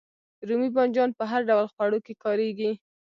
رومی 0.47 0.69
بانجان 0.75 1.09
په 1.17 1.23
هر 1.31 1.41
ډول 1.49 1.65
خوړو 1.73 1.99
کې 2.05 2.13
کاریږي 2.23 2.71